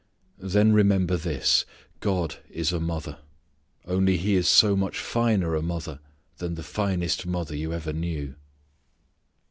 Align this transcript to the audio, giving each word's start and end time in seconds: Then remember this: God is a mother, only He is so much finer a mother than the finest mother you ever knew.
Then 0.39 0.73
remember 0.73 1.15
this: 1.15 1.63
God 1.99 2.37
is 2.49 2.73
a 2.73 2.79
mother, 2.79 3.19
only 3.85 4.17
He 4.17 4.33
is 4.33 4.47
so 4.47 4.75
much 4.75 4.97
finer 4.97 5.53
a 5.53 5.61
mother 5.61 5.99
than 6.37 6.55
the 6.55 6.63
finest 6.63 7.27
mother 7.27 7.55
you 7.55 7.71
ever 7.71 7.93
knew. 7.93 8.33